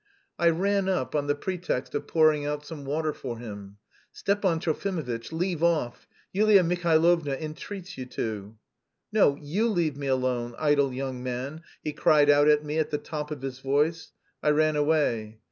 I 0.39 0.49
ran 0.49 0.89
up 0.89 1.13
on 1.13 1.27
the 1.27 1.35
pretext 1.35 1.93
of 1.93 2.07
pouring 2.07 2.43
out 2.43 2.65
some 2.65 2.85
water 2.85 3.13
for 3.13 3.37
him. 3.37 3.77
"Stepan 4.11 4.59
Trofimovitch, 4.59 5.31
leave 5.31 5.61
off, 5.61 6.07
Yulia 6.33 6.63
Mihailovna 6.63 7.35
entreats 7.39 7.99
you 7.99 8.07
to." 8.07 8.57
"No, 9.11 9.35
you 9.39 9.67
leave 9.69 9.95
me 9.97 10.07
alone, 10.07 10.55
idle 10.57 10.91
young 10.91 11.21
man," 11.21 11.61
he 11.83 11.93
cried 11.93 12.31
out 12.31 12.47
at 12.47 12.65
me 12.65 12.79
at 12.79 12.89
the 12.89 12.97
top 12.97 13.29
of 13.29 13.43
his 13.43 13.59
voice. 13.59 14.11
I 14.41 14.49
ran 14.49 14.75
away. 14.75 15.37